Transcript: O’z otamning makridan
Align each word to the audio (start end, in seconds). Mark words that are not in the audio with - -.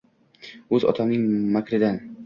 O’z 0.79 0.87
otamning 0.93 1.29
makridan 1.59 2.05